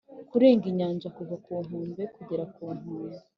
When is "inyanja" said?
0.71-1.07